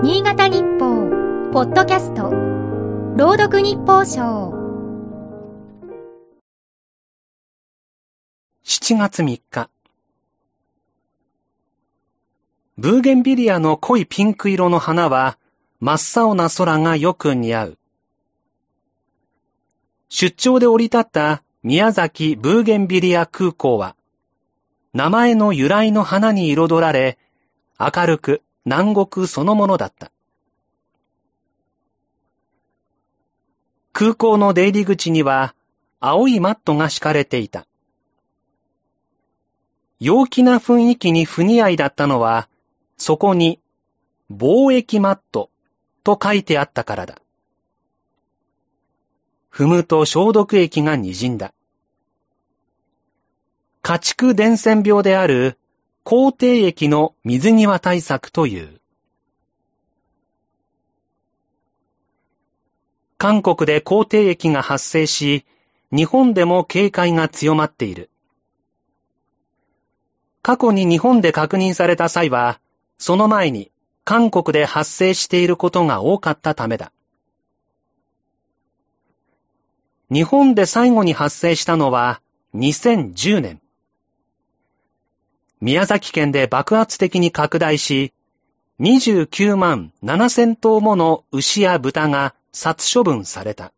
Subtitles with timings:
[0.00, 2.30] 新潟日報、ポッドキャスト、
[3.16, 4.52] 朗読日報賞。
[8.64, 9.68] 7月3日。
[12.76, 15.36] ブーゲンビリアの濃いピンク色の花は、
[15.80, 17.78] 真っ青な空がよく似合う。
[20.08, 23.96] 出張で降り立った宮崎ブーゲンビリア空港は、
[24.92, 27.18] 名前の由来の花に彩られ、
[27.80, 30.12] 明るく南国そのものだった。
[33.92, 35.54] 空港の出入り口には、
[36.00, 37.66] 青いマットが敷かれていた。
[40.00, 42.48] 陽気な雰囲気に不似合いだったのは、
[42.96, 43.60] そこに、
[44.30, 45.50] 貿易マット
[46.04, 47.20] と書いてあったからだ。
[49.50, 51.52] 踏むと消毒液が滲んだ。
[53.82, 55.57] 家畜伝染病である
[56.10, 58.80] 抗体液の水際対策という。
[63.18, 65.44] 韓国で抗体液が発生し、
[65.92, 68.08] 日本でも警戒が強まっている。
[70.40, 72.58] 過去に日本で確認された際は、
[72.96, 73.70] その前に
[74.06, 76.90] 韓国で発生していることが多かったためだ。
[80.10, 82.22] 日本で最後に発生したのは
[82.54, 83.60] 2010年。
[85.60, 88.12] 宮崎県で爆発的に拡大し、
[88.80, 93.72] 29万7千頭もの牛や豚が殺処分された。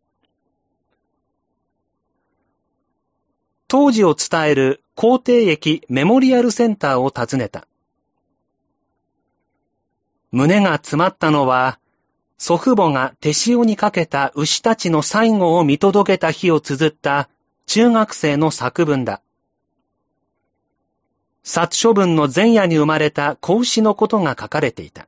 [3.67, 7.67] 当時を伝える皇帝駅メモリアルセンターを訪ねた。
[10.31, 11.79] 胸が詰まったのは、
[12.37, 17.29] 祖父母が手塩にかけた牛たちの最後を見届けた日を綴った
[17.65, 19.21] 中学生の作文だ。
[21.43, 25.07] 殺処分の前夜に生まれた子牛のことが書かれていた。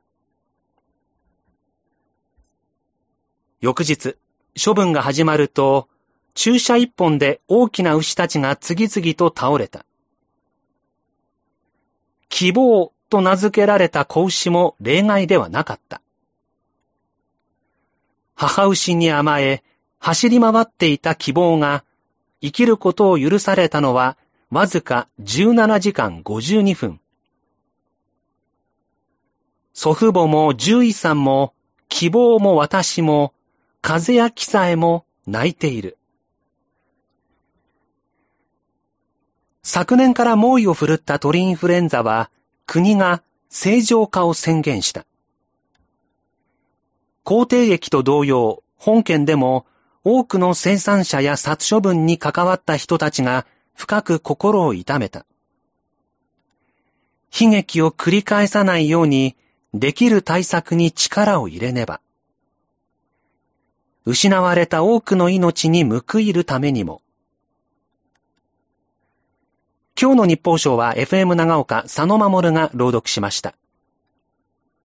[3.60, 4.16] 翌日、
[4.62, 5.88] 処分が始まると、
[6.34, 9.86] 注射一本で大きな牛たちが次々と倒れた。
[12.28, 16.02] 希望と名付けられた子牛も例外ではなかった。
[18.34, 19.62] 母牛に甘え、
[20.00, 21.84] 走り回っていた希望が、
[22.42, 24.18] 生きることを許されたのは
[24.54, 27.00] わずか17時間52分。
[29.72, 31.54] 祖父母も獣医さんも、
[31.88, 33.34] 希望も私も、
[33.82, 35.98] 風や木さえも泣いている。
[39.64, 42.30] 昨年から猛威を振るった鳥インフルエンザは、
[42.64, 45.04] 国が正常化を宣言した。
[47.24, 49.66] 抗体液と同様、本県でも
[50.04, 55.26] 多くの生産者や殺処分に関わった人たちが深く心を痛めた。
[57.38, 59.36] 悲劇を繰り返さないように、
[59.72, 62.00] できる対策に力を入れねば。
[64.06, 67.02] 失われた多くの命に報いるためにも。
[70.00, 73.54] 今日の日報賞は FM 長岡佐野守が朗読しました。